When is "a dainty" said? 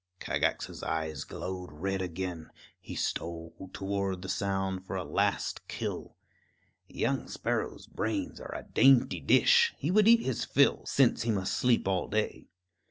8.55-9.19